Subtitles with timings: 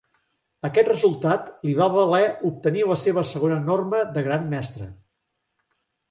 [0.67, 4.89] Aquest resultat li va valer obtenir la seva segona norma de Gran Mestre.